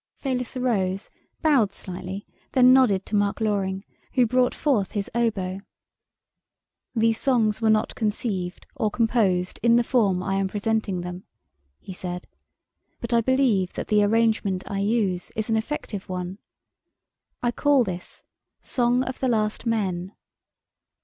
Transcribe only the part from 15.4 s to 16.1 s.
an effective